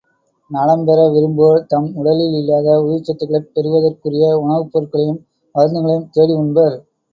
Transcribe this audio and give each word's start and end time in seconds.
நலம்பெற 0.51 1.01
விரும்புவோர் 1.11 1.67
தம் 1.67 1.89
உடலில் 1.99 2.37
இல்லாத 2.39 2.79
உயிர்ச்சத்துக்களைப் 2.85 3.53
பெறுதற்குரிய 3.53 4.33
உணவுப் 4.41 4.73
பொருள்களையும் 4.73 5.21
மருந்துகளையும் 5.55 6.11
தேடி 6.11 6.35
உண்பர். 6.41 6.77